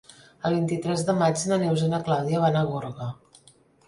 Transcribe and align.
El 0.47 0.53
vint-i-tres 0.53 1.03
de 1.09 1.13
maig 1.19 1.43
na 1.51 1.59
Neus 1.63 1.83
i 1.87 1.89
na 1.91 1.99
Clàudia 2.07 2.39
van 2.47 2.57
a 2.63 2.65
Gorga. 2.73 3.11